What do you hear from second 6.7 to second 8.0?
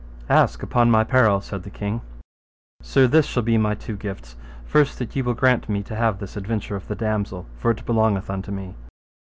of the damosel, for it